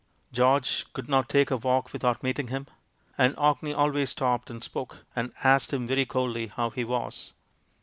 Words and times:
George 0.33 0.87
could 0.93 1.07
not 1.07 1.29
take 1.29 1.51
a 1.51 1.57
walk 1.57 1.93
without 1.93 2.23
meeting 2.23 2.47
him; 2.47 2.65
and 3.19 3.35
Orkney 3.37 3.71
always 3.71 4.09
stopped 4.09 4.49
and 4.49 4.63
spoke, 4.63 5.05
and 5.15 5.31
asked 5.43 5.71
him 5.71 5.85
very 5.85 6.07
coldly 6.07 6.47
how 6.47 6.71
he 6.71 6.83
was. 6.83 7.33